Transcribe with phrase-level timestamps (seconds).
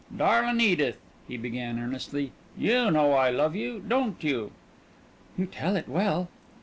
[0.17, 0.97] "Darlin' Edith,"
[1.27, 4.51] he began earnestly, "you know I love you, don't you?"
[5.37, 6.27] "You tell it well."